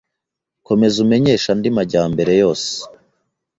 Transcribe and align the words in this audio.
Komeza 0.67 0.95
umenyeshe 1.05 1.47
andi 1.53 1.69
majyambere 1.77 2.33
yose. 2.41 2.69